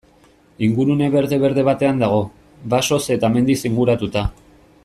Ingurune 0.67 1.09
berde-berde 1.15 1.67
batean 1.69 2.01
dago, 2.05 2.23
basoz 2.75 3.01
eta 3.19 3.33
mendiz 3.37 3.61
inguratuta. 3.71 4.29